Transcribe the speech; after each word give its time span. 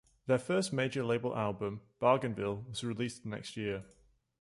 Their 0.25 0.39
first 0.39 0.73
major-label 0.73 1.37
album, 1.37 1.81
"Bargainville", 1.99 2.65
was 2.67 2.83
released 2.83 3.21
the 3.21 3.29
next 3.29 3.55
year. 3.55 3.83